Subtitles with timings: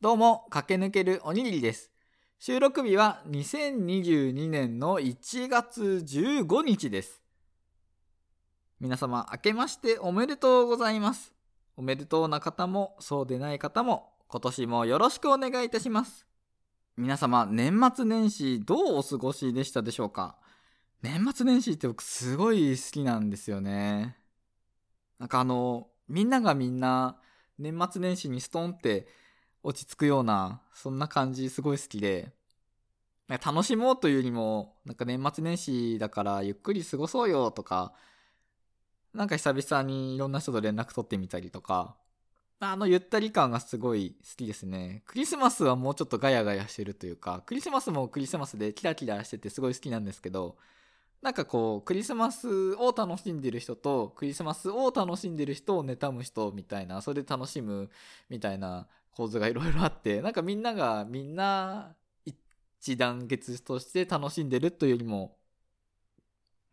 [0.00, 1.90] どうも、駆け抜けるおにぎりです。
[2.38, 7.20] 収録日は2022年の1月15日です。
[8.78, 11.34] 皆様、明けましておめでとうございます。
[11.76, 16.28] おめでとうな方も、そうでない方も、今年もよろしくお願いいたします。
[16.96, 20.38] 皆様、年末年始どうお過ごしでしたでしょうか？
[21.02, 24.16] 年末年始って僕すごい好きなんですよね。
[25.18, 27.18] なんかあの、みんながみんな
[27.58, 29.08] 年末年始にストンって
[29.62, 32.32] 落ち着くような、そんな感じすごい好きで、
[33.28, 37.92] 楽しもうというよりも、なんか年末年始だからゆっくり過ごそうよとか、
[39.12, 41.96] なんか久々にいろんな人と連絡取ってみたりとか、
[42.60, 45.02] あのゆったり感がすごい好きですね。
[45.06, 50.56] クリスマスはもうちょっとガヤガヤしてるというか、クリスマスもクリスマスでキラキラしててすごい好きなんですけど、
[51.22, 57.90] なんかこう、クリスマスを楽しんでる人と、クリスマスを楽しんでる人を妬む人みたいな、それで楽しむ
[58.28, 65.36] みたいな構図がいろいろあって、なんかみんながみんな一団結として楽しんでるというよりも、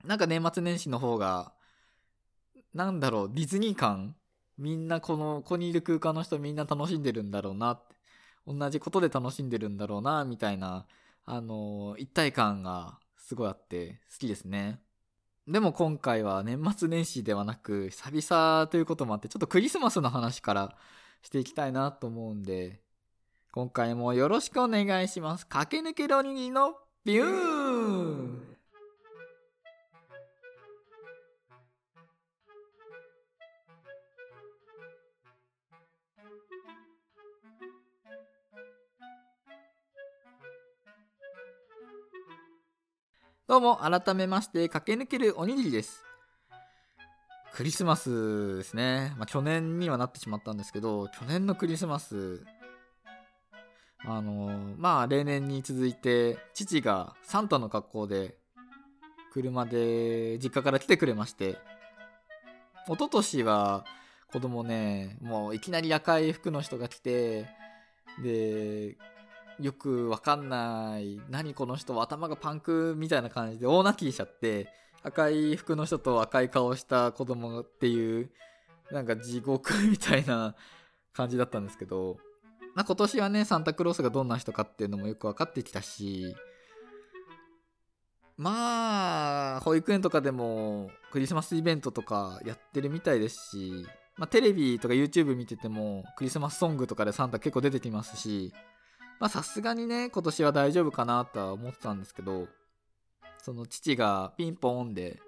[0.03, 1.53] なんか年末年始の方が、
[2.73, 4.15] なんだろう、ディズニー感
[4.57, 7.81] みんなこの、ここにいる空間の人みんな楽しんでるんだろうな、
[8.47, 10.85] 同じことで楽しんでるんだろうな、みたいな、
[11.25, 14.79] あの、一体感がすごいあって好きですね。
[15.47, 20.75] でも今回は年末年始ではなく久々ということもあってちょっとクリスマスの話から
[21.25, 22.79] していきたいなと思うんで
[23.51, 25.47] 今回もよろしくお願いします。
[25.47, 28.55] 駆け抜けるおにぎりのビューン
[43.47, 46.03] どうも、改めまして、駆け抜けるおにぎりです。
[47.55, 49.13] クリスマスですね。
[49.17, 52.43] まあ、去年にはなってしまったんですけど、去年のクリスマス、
[54.03, 58.35] あのまあ、例年に続いて、父がサンタの格好で、
[59.31, 61.57] 車で実家から来てくれまして、
[62.87, 63.85] 一昨年は
[64.33, 67.47] 子供ね、もういきなり赤い服の人が来て、
[68.21, 68.97] で、
[69.61, 74.67] よくわかんない、何この人頭がパンクみたいな感じで大泣きしちゃって、
[75.05, 78.31] 赤い服の人と赤い顔した子供っていう、
[78.91, 80.55] なんか地獄みたいな
[81.13, 82.17] 感じだったんですけど、
[82.73, 86.35] まあ、今年はね、サンタクロースがどんな人かっていうのもよく分かってきたし、
[88.35, 93.87] まあ、保育園とかでもクリスマスイベントとかやってるみたいですし、
[94.17, 98.51] まあ、テレビとか YouTube 見ててもクリスマスソングとかでサンタ結構出てきますし、
[99.19, 102.47] まあさすがにね、今年は大丈夫かなとは思ってたんですけど、
[103.45, 105.19] その父がピンポーンで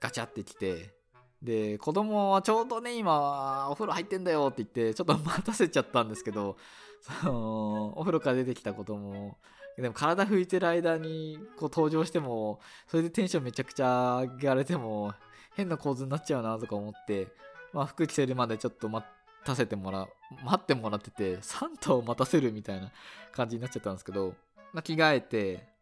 [0.00, 0.94] ガチャってきて、
[1.42, 6.56] で、子供はちょうどね、今、お風呂入ってんだよって言って、ちょっと待たせちゃったんですけど、
[7.02, 9.36] その、お風呂から出てきた子供、
[9.76, 15.12] でも体拭いてる間にこう登場しても、それでテンションめちゃくちゃ上げられても、
[15.56, 17.28] 変な構図になっちゃうなとか思って、
[17.74, 19.06] まあ服着せるまでちょっと待
[19.44, 20.08] たせてもら、
[20.42, 22.90] 待ってもらってて、サンタを待たせるみたいな
[23.32, 24.32] 感じになっちゃったんですけど、
[24.72, 25.73] まあ、着替えて、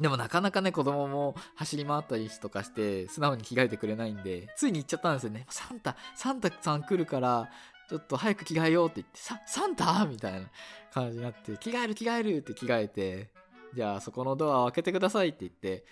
[0.00, 5.46] でもなかなかね、子供も走り回ったりとかして、素直に着替えてくれないんで、ついに行っちゃったんですよね。
[5.50, 7.50] サンタ、サンタさん来るから、
[7.88, 10.06] ちょっと早く着替えようって言って、ササンタ？
[10.06, 10.46] みたいな
[10.92, 13.30] 感じになって、着替える着替えるって着替えて、
[13.74, 15.84] じゃあそこのドアを開けてくださいって言って、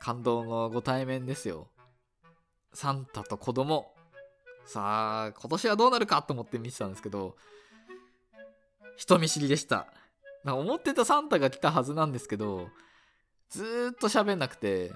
[0.00, 1.68] 感動のご対面ですよ。
[2.74, 3.94] サンタと子供。
[4.66, 6.20] さあ、今年はどうなるか？
[6.20, 7.36] と思って見てたんですけど、
[8.98, 9.86] 人見知りでした。
[10.44, 12.68] 思ってたサンタが来たはずなんですけど、
[13.50, 14.92] ずーっと喋んなくて、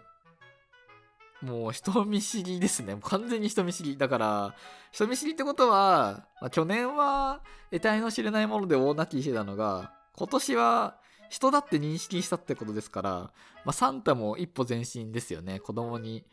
[1.43, 2.97] もう人見知りですね。
[3.03, 3.97] 完全に人見知り。
[3.97, 4.55] だから、
[4.93, 10.97] 人見知りってことは、まあ、去年は得体の知れないもので大泣きしてたのが、今年は
[11.31, 13.33] 人だって認識したってことですから、ま
[13.67, 15.59] あ、サンタも一歩前進ですよね。
[15.59, 16.25] 子供に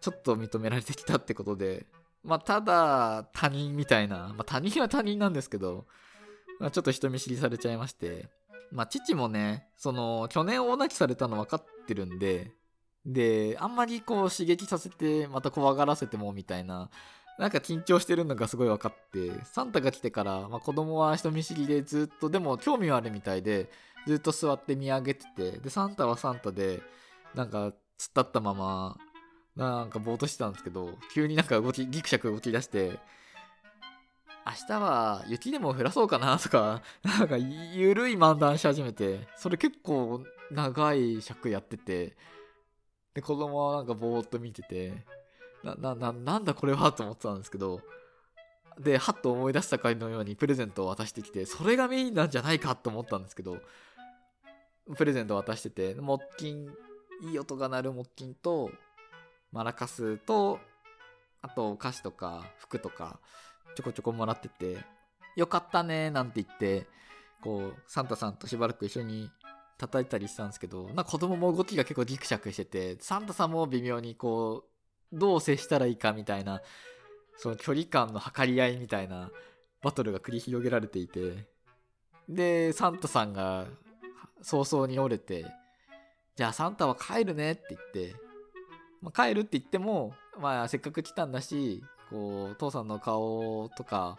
[0.00, 1.86] ちょっと認められてきたってことで。
[2.22, 4.28] まあ、ただ、他人みたいな。
[4.28, 5.86] まあ、他人は他人なんですけど、
[6.60, 8.28] まあ、ちょっと人見知りされちゃいまして。
[8.72, 12.52] まあ、父もね、その、去年大泣きされたの分かってるんで、
[13.04, 16.90] で、あんまりこう刺激させて、また怖がらせてもみたいな、
[17.38, 23.70] なんか緊張してるのがすごい分かって、サンタが来てから、まあ、子供は人見知りでずっと、でも興味はあるみたいで、
[24.06, 26.82] ずっと座って見上げてて、で、サンタはサンタで、
[27.34, 28.96] なんか、突っ立ったまま、
[29.54, 32.98] なんかぼーっとしてたんですけど、急になんか動き、ギクシャク動き出して、
[34.44, 42.16] 明日は雪でも降らそうかなとか、 なんかゆるい漫談し始めて、それ結構長い尺やってて、
[43.14, 45.04] で、子供はなんかぼーっと見てて、
[45.62, 47.80] な、な、な、なんだこれはと思ってたんですけど、
[48.78, 53.58] ではっと思い出したかのようにプレゼントを渡してきてそれがメインなんじゃないかと思ったんですけど
[54.96, 56.70] プレゼントを渡してて木琴
[57.22, 58.70] いい音が鳴る木琴と
[59.52, 60.58] マラカスと
[61.42, 63.20] あとお菓子とか服とか
[63.74, 64.78] ちょこちょこもらってて
[65.36, 66.86] よかったねなんて言って
[67.42, 69.30] こうサンタさんとしばらく一緒に
[69.78, 74.64] 叩いたりしたんですけどな子供も動きが結構ギクシャクしててサンタさんも微妙にこ
[75.12, 76.60] うどう接したらいいかみたいな
[77.36, 79.30] その距離感の測り合いみたいな
[79.82, 81.46] バトルが繰り広げられていて
[82.28, 83.66] でサンタさんが
[84.42, 85.46] 早々に折れて
[86.36, 88.14] じゃあサンタは帰るねって言って、
[89.02, 91.82] まあ、帰るって言ってもまあせっかく来たんだし
[92.12, 94.18] こう父さんの顔とか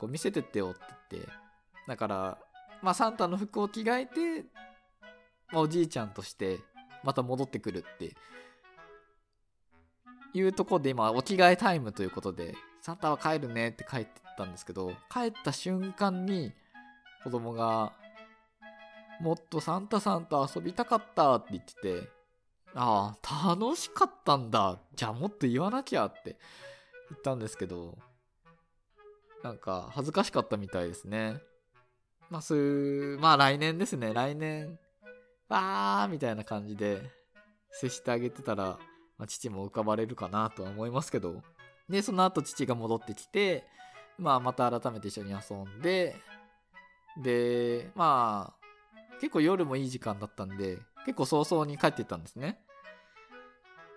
[0.00, 0.80] こう見せてってよって
[1.12, 1.30] 言って
[1.86, 2.38] だから
[2.82, 4.46] まあサンタの服を着替えて、
[5.52, 6.58] まあ、おじいちゃんとして
[7.04, 8.14] また戻ってくるって
[10.32, 16.52] いうとこで今お着替えタイムということでサンタは帰るねって帰ってたんですけど帰った瞬間に
[17.22, 17.92] 子供が
[19.20, 22.08] もっとサンタさんと遊びたかったって言ってて
[22.74, 24.78] ああ楽しかったんだ。
[24.94, 26.36] じゃあもっと言わなきゃって。
[27.10, 27.98] 言ったんですけど
[29.42, 31.36] なんか恥ずかしかったみたいですね。
[32.28, 34.12] まあそういうまあ来年ですね。
[34.12, 34.78] 来年
[35.48, 37.10] わーみたいな感じで
[37.72, 38.78] 接してあげてたら、
[39.18, 41.42] まあ、父も浮かばれるかなとは思いますけど。
[41.90, 43.64] でその後父が戻ってきて
[44.16, 46.14] まあまた改めて一緒に遊んで
[47.20, 52.60] でまあ結構夜もいい時間だったんで結構早々に帰ってったんですね。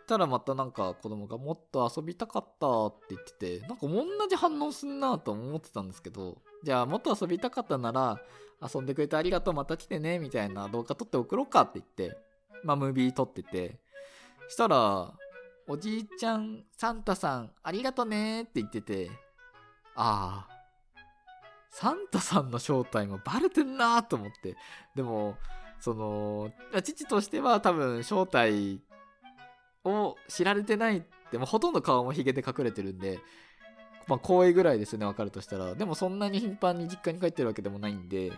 [0.06, 8.20] たらまたなんか子供がもっと遊びたかったって言っててなんか同じ反応すんなと思ってたんですけどじゃあもっと遊びたかったなら
[8.62, 12.18] 遊んでくれてありがとうまた来てねみたいな動画撮って送ろうかって言って
[12.64, 13.80] まあムービー撮ってて
[14.48, 15.14] したら
[15.68, 19.10] おじいちゃんサンタさんありがとねって言ってて
[19.96, 20.54] ああ
[21.70, 24.56] サンタさんの正体もバレてんなと思って
[24.96, 25.36] でも
[25.80, 26.52] その
[26.84, 28.80] 父としては多分正体
[29.86, 31.02] を知られてないっ
[31.32, 33.20] てもうほとんど顔もヒゲで隠れてるんで
[34.08, 35.76] まあ光栄ぐらいですよね分かるとしたら。
[35.76, 38.32] でもそんなに頻繁に実家に帰ってるわけでもないんで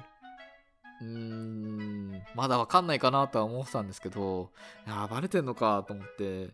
[1.02, 4.52] うーんまだ分かんないかなとは思ってたんですけど
[4.88, 6.50] いやバレてんのかと思って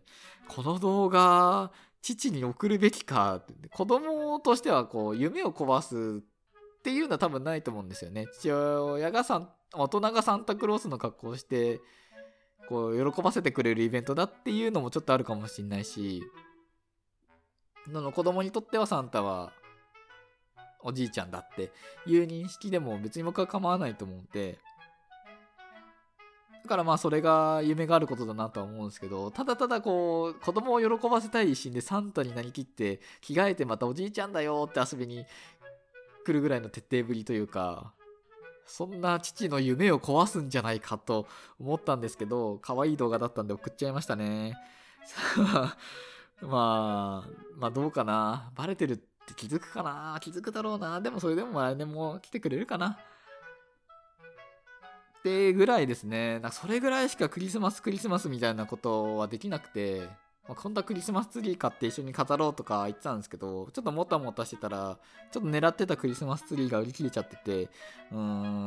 [0.48, 1.70] この動画
[2.02, 8.26] 父に送るべきかって子供としてはこう夢を壊すっていうのは多分ないと思うんですよね。
[8.32, 11.80] 父親がさん大人がサンタクロースの格好をして
[12.68, 16.22] こう喜ばせてくれるイベントだっていうのもちょっとあるかもしんないし
[17.88, 19.52] なの子供にとってはサンタは
[20.82, 21.70] おじいちゃんだって
[22.06, 24.58] いう認識でも別に僕は構わないと思うんで
[26.62, 35.24] だからまあそれが夢があることだなとは思うんですけどただただこう子供を喜ばせたい一心でサンタになりきって着替えてまたおじいちゃんだよって遊びに
[36.24, 37.92] 来るぐらいの徹底ぶりというか
[38.72, 41.26] そんな父の夢を壊すんじゃないかと
[41.60, 44.56] 思ったんですけど可愛い動画だったんで送っちゃいましたね。
[46.40, 47.28] まあ
[47.58, 48.50] まあどうかな。
[48.54, 50.16] バレてるって気づくかな。
[50.22, 51.02] 気づくだろうな。
[51.02, 52.98] でもそれでも来年も来てくれるかな。
[55.18, 56.38] ってぐらいですね。
[56.38, 60.08] なんかそれぐらいしかクリスマスクリスマスみたいなことはできなくて。
[60.48, 64.98] まあ、今度はクリスマスツリー買って一緒に飾ろうとか言ってたんですけど、ちょっともたもたしてたら、
[65.30, 67.70] ちょっと狙ってたクリスマスツリーが売り切れちゃってて、
[68.10, 68.18] うー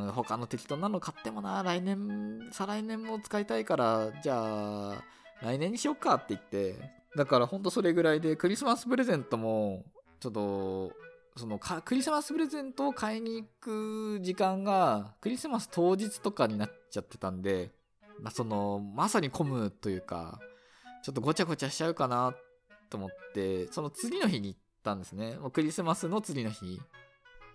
[0.10, 5.04] ん、他の適当なの買ってもな、来年、再来年も使いたいから、じゃあ、
[5.42, 6.76] 来年にしよっかって言って、
[7.18, 9.84] だからほんとそれぐらいで、クリスマスプレゼントも、
[10.22, 10.94] ちょっと、
[11.38, 17.72] そのクリスマスプレゼントを買いに行く時間がクリスマス当日とかになっちゃってたんで、
[18.22, 20.40] まあ、そのまさに混むというか
[21.06, 22.34] ちょっとごちゃごちゃしちゃうかな
[22.90, 25.36] と思って、その次の日に行ったんですね。
[25.36, 26.82] もうクリスマスの次の日。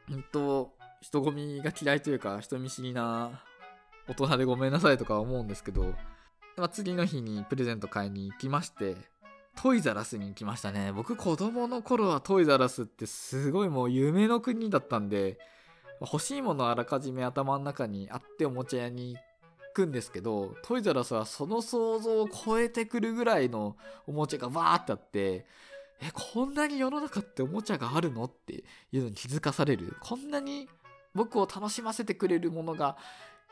[0.08, 3.42] うんと、人混みが嫌いというか、人見知りな
[4.06, 5.82] 大人でごめんなさいとか思うんですけど、
[6.56, 8.94] まあ、次の日にプレゼント買いに行きまして、
[9.56, 10.92] トイザラスに行きましたね。
[10.92, 15.40] 僕子供の頃はトイザラスってすごいもう夢の国だったんで、
[16.00, 19.20] 欲しいものあらかじめ頭の中にあっておもちゃ屋に行
[19.72, 25.46] くんですけどトイザラスはその想像を超えてくるぐらいのおもちゃがわーってあって
[26.02, 29.96] えこんなに世の中っておもちゃがあるのっていうのに気づかされる。
[30.00, 30.68] こんなに
[31.14, 32.96] 僕を楽しませてくれるものが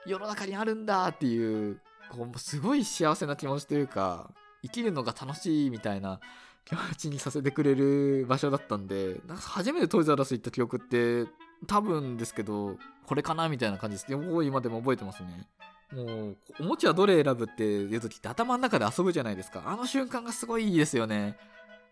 [0.07, 4.31] 世の中にあるんだっていうこうすごい幸せな気持ちというか
[4.63, 6.21] 生きるのが楽しいみたいな
[6.65, 11.27] 気持ちにさせてくれる場所だったんでなんか初めてトイザラス行った記憶って
[11.67, 14.17] 多分ですけどこれかなみたいな感じです。
[14.17, 15.47] もう今でも覚えてますね。
[15.93, 19.63] もう、おもちゃどれ選ぶっていう時って頭の中で遊ぶじゃないですか。
[19.67, 21.37] あの瞬間がすごいいいですよね。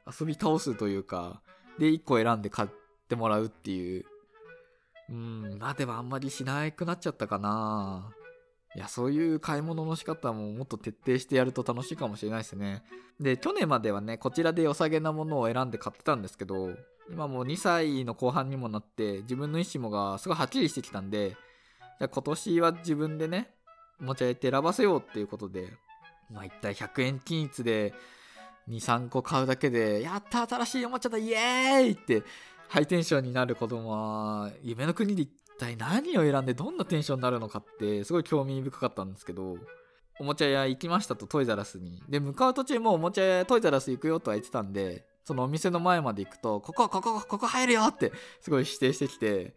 [0.07, 1.41] 遊び倒すというか、
[1.79, 2.69] で、1個選んで買っ
[3.09, 4.05] てもらうっていう。
[5.09, 8.11] うん、まあでもあんまりしなくなっちゃったかな。
[8.75, 12.83] いや、そういう買い物の仕方ももっと徹底してやると楽しいかもしれないですね。
[13.19, 16.71] で、去年まではね、こちらで良さげなものを選んで買ってたんですけど、
[17.11, 23.56] 今もう2歳の後半にもなって、自分の意思もがすごいはっきりしてきたんで、じゃあ今年は自分でね、
[24.01, 25.73] おもちゃ屋って選ばせようっていうことで、
[26.31, 27.95] まあ一体100円均一で
[28.69, 32.23] 2、3個買うだけで、やった新しいおもちゃだイエーイって
[32.69, 39.57] ハイテンションになる子供は、夢の国で一体何を選んでどんなテンションになるのかってすごい興味深かったんですけど、
[40.19, 42.03] おもちゃ屋行きましたとトイザラスに。
[42.09, 49.55] で、向かう途中もおもちゃ屋トイザラス行くよとは言ってたんで、そのお店の前まで行くと、ここ、ここ、ここ入るよってすごい指定してきて、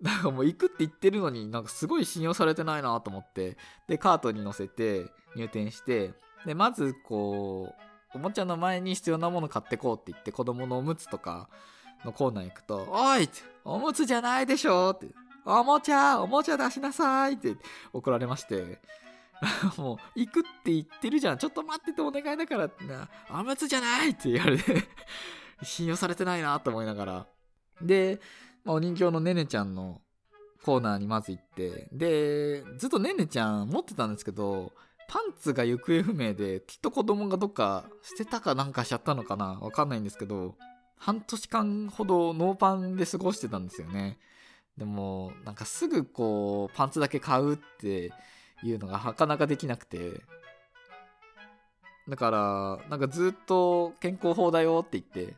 [0.00, 6.14] なんかもう行くって言ってるのになんかすごい信用されてないなと思って、で、カートに乗せて入店して、
[6.46, 7.74] で、まずこ
[8.14, 11.48] う、おもちゃの前に必要なもの買ってこうって言って子供のおむつとか
[12.04, 13.28] のコーナー行くと、おい
[13.64, 15.08] おむつじゃないでしょって、
[15.44, 17.56] おもちゃおもちゃ出しなさいって
[17.92, 18.80] 怒られまして、
[19.76, 21.38] もう、行くって言ってるじゃん。
[21.38, 24.84] ちょっと待っててお願いだからってな、おむつじゃないって言われて
[25.62, 27.26] 信用されてないなと思いながら。
[27.80, 28.20] で、
[28.64, 30.00] まあ、お人形のねねちゃんの
[30.64, 34.72] コーナーにまず行って、で、ずっとねねちゃん持ってたんですけど、
[35.08, 40.54] パンツが行方不明で、きっと子供がどっか捨てたかなんかしちゃったのかなわかんないんですけど、
[40.96, 44.18] 半年間ほどノーパンで過ごしてたんですよね。
[44.76, 48.12] でも、なんかすぐこう、パンツだけ買うって
[48.62, 50.22] いうのがなかなかできなくて、
[52.08, 55.36] だから、なんかずっと健康法だよって言って、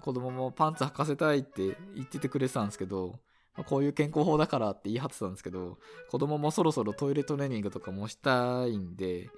[0.00, 3.18] 子供もパンツ履かせたいって言っててくれてたんですけど、
[3.66, 5.78] こういう健康法だからって言い張ってたんですけど、
[6.10, 9.30] 子供もそろそろトイレトレーニングとかもしたいんで、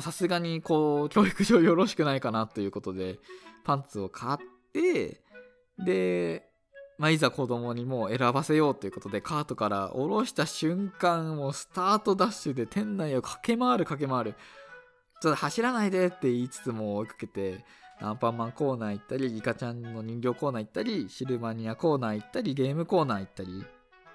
[0.00, 3.18] さすがにこう、教育上よろしくないかなということで、
[3.64, 4.38] パンツを買っ
[4.72, 5.22] て、
[5.78, 6.48] で、
[6.98, 14.34] まあ、いざ子供にもう選ばせようということで、カートから下ろした瞬間、もうスタートダッシュで店内を駆け回る駆け回る。
[15.22, 17.64] ちょっと走らないでって言いつつも追いかけて、
[18.00, 23.64] アンパンマンコーナー行ったり、リカちゃんの人形コーナー行ったり、シルバニアコーナー行ったり、ゲームコーナー行ったり、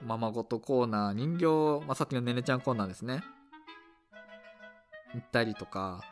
[0.06, 3.24] ままごとコーナー、人形、まあ、さっきのねねちゃんコーナーですね。
[5.14, 6.04] 行ったりとか、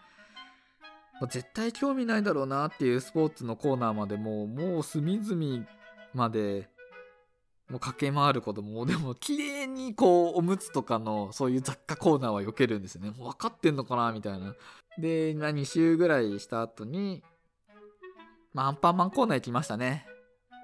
[1.29, 5.65] 絶対興味ないだろうなっていうスポーツのコーナーまでももう隅々
[6.13, 6.69] まで
[7.69, 14.53] もう駆け回ることもでも綺麗にこうおむつとかのそういう雑貨コーナーは避けるんですよねもう分かってんのかなみたいな
[14.99, 17.23] で2週ぐらいした後に
[18.57, 20.07] まあ、アンパンマンコーナー行きましたね。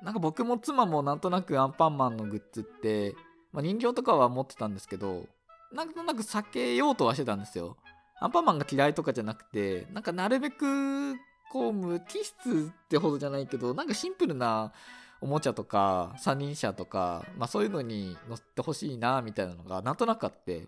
[0.02, 3.14] なんか僕も妻もなんとなくアンパンマンのグッズって、
[3.52, 5.28] まあ、人形とかは持ってたんですけど、
[5.72, 7.78] なんとなく避けようとはしてたんですよ。
[8.20, 11.14] アンパンマンが嫌いとかじゃなくて、なんかなるべく、
[11.52, 14.74] こう、無機質ってほどじゃないけど、なんかシンプルな
[15.22, 20.68] おもちゃとか、三輪車とか、まあそういうのに乗ってほしいな、みたいなのがなんとなくあって、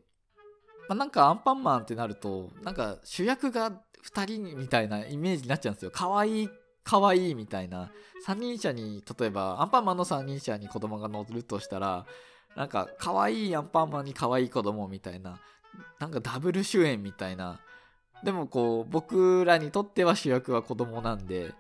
[0.88, 5.91] まあ、なんかアンパンマンってなると、なんか主役が2人みたいなイメージになっちゃうんですよ。
[5.91, 6.50] 可愛い
[6.86, 7.92] 可愛いみたいな
[8.25, 12.06] 三輪車に例えばアンパンマンの三輪車に子供が乗るとしたら
[12.56, 15.42] なんか可愛いアンパンマンに可愛い子供みたいな
[16.00, 17.60] なんかダブル主演みたいな。
[18.24, 21.54] でもこう僕らにとっては主役は子供なんで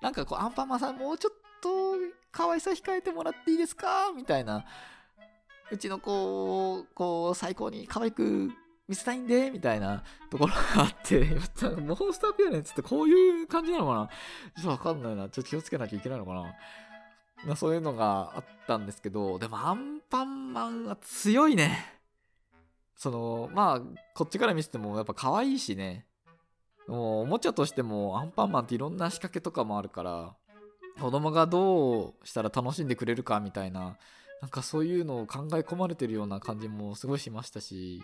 [0.00, 1.96] なんかこうアンパンマンさんもうちょっと
[2.30, 4.64] 可愛さ控えてもらっていいですかみたいな。
[5.70, 8.50] うちの子をこう最高に可愛く
[8.92, 11.24] 見せたいんで、みたいなところがあって、
[11.80, 14.08] モンスターペアレンツってこういう感じなのかな？
[14.54, 15.30] ちょっとわかんないな。
[15.30, 16.42] ちょっと気をつけなきゃいけないのかな？
[17.46, 22.00] まあ、そういうのがあったんですけど、でもアンパンマンは強いね。
[22.94, 23.80] その、まあ、
[24.14, 26.06] こっちから見せてもやっぱ可愛いしね。
[26.86, 30.36] もうおもちゃとしてもアンパンマンっていろんな仕掛けとかもあるから、
[31.00, 33.96] 子供がどうしたら楽しんでくれるかみたいな、
[34.42, 38.02] なんかそういうのを考え込まれてるような感じもすごいしましたし、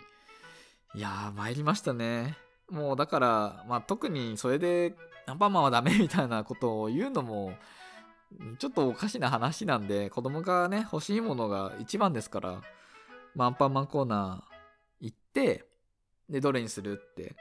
[0.95, 2.37] いやー、参りましたね。
[2.69, 4.95] もうだから、まあ特にそれで
[5.27, 7.53] アンパンマンはダメみたいなことを言うのも、
[8.57, 12.61] ちょっとおかしな話なんで、子供がね、欲しいものが一番ですから、
[13.35, 15.65] まあ、アンパンマンコーナー行って、
[16.29, 17.35] で、どれにするって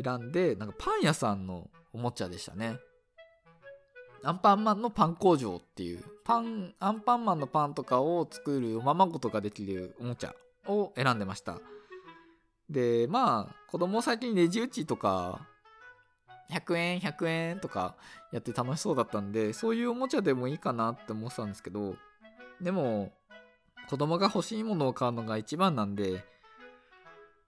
[0.00, 2.78] 選んで、なんかパン屋さんのおもちゃでしたね。
[4.24, 10.34] アンパンマンのパン工場っていう、パン、アンパンマンのパンとかを作るおままごとができるおもちゃ
[10.66, 11.60] を選んでました。
[12.70, 15.46] で、まあ、子供最近レジ打ちとか、
[16.50, 17.96] 100円、100円とか
[18.32, 21.96] やって楽しそうだったんで、そういうおもちゃでもいいかなって思ってたんですけど、
[22.60, 23.12] でも、
[23.88, 26.24] 子供が欲しいものを買うのが一番なんで、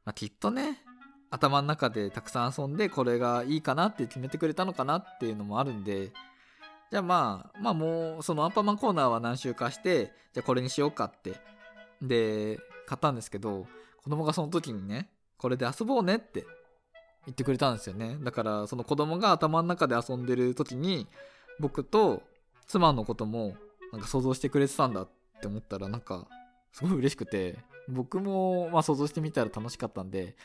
[0.04, 0.82] まあ、きっとね、
[1.30, 6.12] 頭の中でたくさん遊んでこれがいいかなって決めてくれたのかなっていうのもあるんで、
[6.90, 11.34] じゃあまあまあもうそのアンパンマンコーナーは何周かしてじゃあこれにしようかって
[12.00, 13.66] で買ったんですけど
[14.06, 16.46] 子供がその時にねこれで遊ぼうねって
[17.26, 18.16] 言ってくれたんですよね。
[18.22, 21.08] だからその子供が頭の中で遊んでる時に
[21.58, 22.22] 僕と
[22.68, 23.56] 妻のことも
[23.90, 25.08] なんか想像してくれてたんだっ
[25.40, 26.28] て思ったらなんか
[26.72, 27.58] すごい嬉しくて
[27.88, 30.36] 僕もまあ想像してみたら楽しかったんで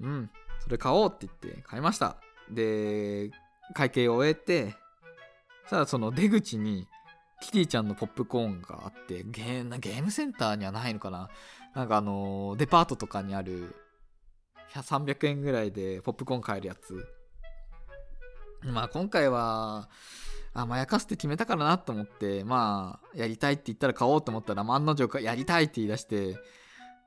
[0.00, 2.16] うんそれ買おうって言って買いました。
[2.48, 3.32] で
[3.74, 4.76] 会計を終えて
[5.68, 6.86] ただその出口に
[7.40, 11.28] キティちゃんのポップコーンがあってゲームセンターにはないのかな？
[11.74, 13.74] なんかあのデパートとかにある
[14.74, 17.06] 300円ぐらいでポップコーン買えるやつ。
[18.62, 19.88] まあ今回は
[20.52, 26.36] 甘やかすって決めたからなと思ってまあやりたいって言ったら買おうと思ったら案の定やりたいって言い出して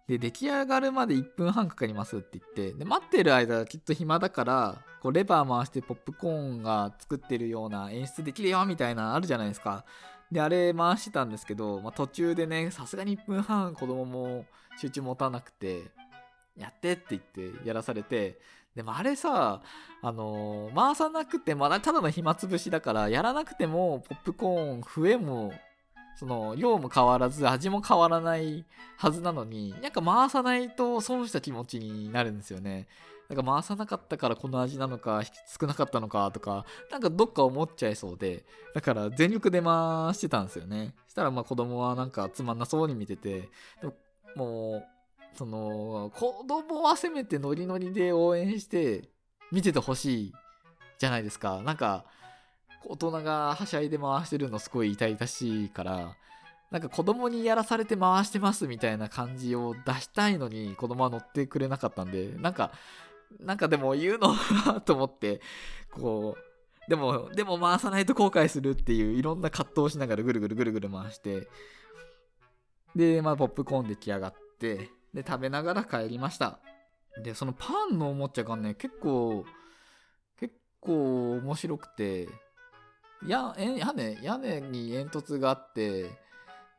[0.08, 9.86] で出来上がるまで1分半かかりますって言ってで待ってる間きっと暇だからこうレバー回してポップコーンが作ってるような演出できるよみたいなあるじゃないですか。
[10.34, 14.46] であれ回してたんですけど、まあ、途中でねさすがに1分半子供も
[14.80, 15.84] 集中持たなくて
[16.58, 18.40] やってって言ってやらされて
[18.76, 19.62] でもあれさ
[20.02, 25.54] あのー、回さなくてもただの暇つぶしだからやらなくてもポップコーン増えも
[26.16, 28.66] その量も変わらず味も変わらない
[28.98, 32.88] はずなのになんか回さないと損した気持ちになるんですよね。
[33.30, 35.24] なんか回さなかったからこの味なのか
[35.60, 40.94] 少なかったのかとかなんかどっか思っちゃいそうでだから全力で回してたんですよね。
[41.08, 43.50] したらまあ子供はなんかつまんなそうに見てて
[43.82, 43.90] で
[44.36, 44.84] もう
[45.38, 49.10] その子供はせめてノリノリで応援して
[49.52, 50.34] 見ててほしい
[51.00, 51.62] じゃないですか。
[51.64, 52.06] なんか
[52.86, 56.18] 大人がはしゃいで回してるのすごい痛々しいから
[56.70, 62.72] なんか子供にやらされて回してますみたいな感じを出したいのに子供は乗ってくれなかったんでなんか
[63.40, 64.36] なんかでも言うの
[64.82, 65.42] と思って
[65.92, 71.48] こうでもでも回さないと後悔するっていういろんな葛藤をしながらぐるぐるぐるぐる回して
[72.96, 76.60] でまあポップコーン出来上がってで食べながら帰りました。
[77.24, 79.46] でそのパンのおもちゃがね結構
[80.40, 82.28] 結構面白くて
[83.26, 86.10] や屋根屋根に煙突があって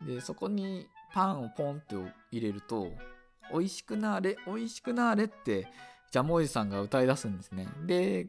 [0.04, 1.94] でそこにパンをポンって
[2.32, 2.90] 入れると
[3.52, 5.68] 「美味しくなれ美味しくなれ」って
[6.14, 8.28] ジャムおじさんが歌い出すんですねで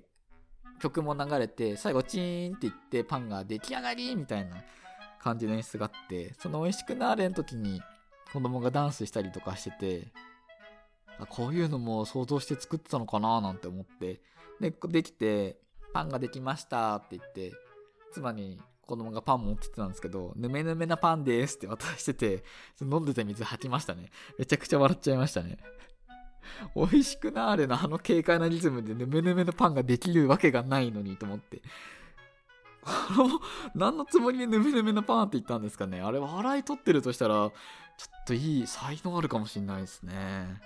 [0.82, 4.56] 曲も流れて最後チーンって言ってパンが出来上がりみたいな
[5.21, 7.80] 感じの演出があってその美味しくなれの時に
[8.34, 10.08] 子供がダンスしたりとかしてて
[11.19, 14.19] あこういうのも想像して作ってたのかななんて思って
[14.60, 15.60] でできて
[15.93, 17.54] パンができましたって言って
[18.13, 22.43] 妻に子供がパン持ってってたんですけど、ぬめぬめなパンですって渡してて、
[22.80, 24.12] 飲んでた水吐きましたね。
[24.38, 25.58] めちゃくちゃ笑っちゃいましたね。
[26.75, 31.62] 美味しくなーれのあの軽快なリズムでぬめぬめのパンができるわけがないのにと思って。
[32.88, 33.41] あの
[33.73, 37.49] 何のつもりでぬめぬめのパンって言ったんですかねあれ笑い取ってるとしたら、
[37.97, 40.62] ちょっといい才能あるかもしんないですね。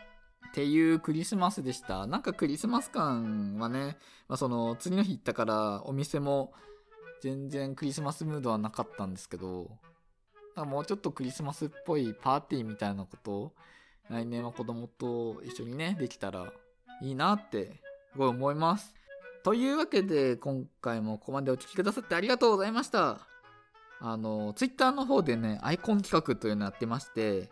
[0.50, 2.08] っていうクリスマスでした。
[2.08, 6.54] なんかクリスマス感はね、まあ、その次の日行ったからお店も
[7.22, 9.70] 全然クリスマスムードはなかったんですけど、
[10.56, 13.54] もうちょっとクリスマスっぽいパーティーみたいなこと
[14.10, 16.52] 来年は子供と一緒にね、できたら
[17.02, 18.93] いいなってすごい思います。
[19.43, 23.19] というわけで今回もここまでお聴きくださってありがとうございました。
[24.02, 27.50] あの、ツイッターの方でね、アイコン企画というのやってまして、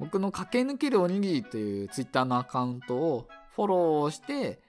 [0.00, 4.60] 僕の駆け抜けるおにぎりというツイッターのアカウントをフォローして、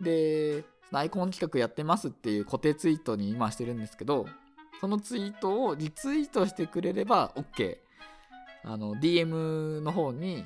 [0.00, 4.26] で、アイコン企画やってますっていう固定ツイートに今してるんですけど、
[4.80, 7.78] そのツイートをリツイートしてくれれば OK。
[8.64, 10.44] あの、DM の方に、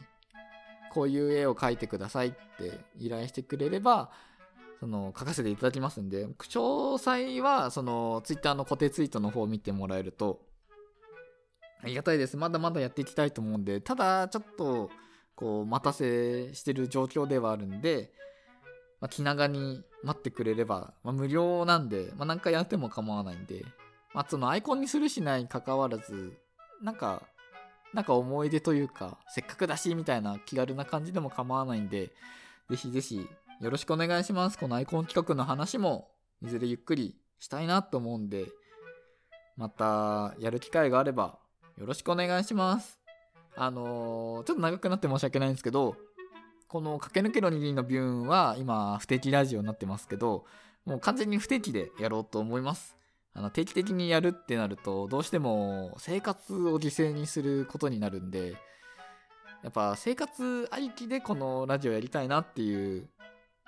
[0.92, 4.12] こういう絵を描いてくださいって依頼してくれれば、
[4.78, 10.40] その、書かせていただきますんで、詳細は、その、Twitter の固定ツイートの方を見てもらえると、
[11.82, 12.36] ありがたいです。
[12.36, 14.90] まだまだやっていきたいと思うんで、ただ、ちょっと、
[15.34, 18.12] こう、待たせしてる状況ではあるんで、
[19.00, 23.64] まあ、気長に待ってくれれば、まあ、無料なんで、まあ、何回やっても構わないんで、
[24.14, 26.38] まあ、そのアイコンにするしないかかわらず、
[26.82, 27.22] なんか、
[27.94, 32.10] なんか思い出というか、せっかくだし、みたいな気軽な感じでも構わないんで、
[32.68, 33.26] ぜひぜひ
[33.60, 34.58] よろしくお願いします。
[34.58, 36.10] このアイコン企画の話も、
[36.42, 38.48] いずれゆっくりしたいなと思うんで、
[39.56, 41.38] またやる機会があれば、
[41.78, 42.98] よろしくお願いします。
[43.56, 45.96] あのー、ちょっと長くなって申し訳ないんですけど、
[46.66, 50.44] この駆け抜けの握りのビューンは今不定期ラジオになってますけど、
[50.84, 52.96] もう完全に不定期でやろうと思います。
[53.34, 58.52] あの定期的にやるってなると、どうしても生活を犠牲にすることになるんで、
[59.62, 63.08] やっぱ生活ありきでこのラジオやりたいなっていう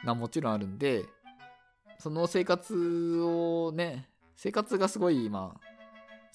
[0.05, 1.05] のはもちろんあるんで、
[1.99, 5.55] その生活をね、生活がすごい今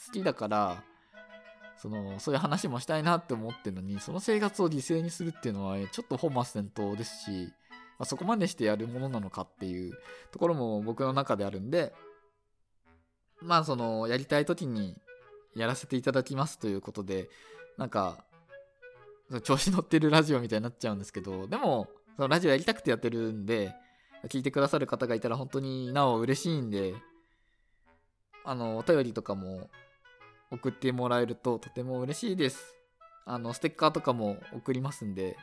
[0.08, 0.84] 好きだから
[1.78, 7.46] そのそういう話もしたいなって思ってるのにその生活を犠牲にするっていうのはちょっと本末転倒ですし、
[7.98, 9.94] まあ、そこまでしてやるものなのかっていう
[10.32, 11.94] ところも僕の中であるんで
[13.42, 14.96] まあそのやりたい時に
[15.56, 17.30] やらせていただきますということで
[17.78, 18.24] なんか
[19.44, 23.74] 調子乗ってるラジオみたいになっちゃうんですけどでもそのラジオやりたくてやってるんで
[24.28, 26.94] 聞いてくださる方がいたら本当になお嬉しいんで
[28.44, 29.70] あのお便りとかも
[30.52, 32.76] 送ってもらえるととても嬉しいです。
[33.26, 35.38] あのステッカーとかも送りますんで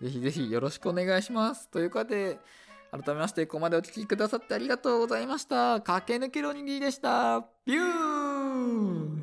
[0.00, 1.68] ぜひぜひよろしくお願いします。
[1.68, 2.38] ということで
[2.92, 5.80] 改めまして、ここまでお聴きくださってありがとうございました。
[5.80, 7.40] 駆け抜けるおにぎりでした。
[7.64, 9.21] ビュー